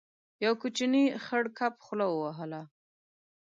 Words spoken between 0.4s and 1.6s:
يو کوچنی خړ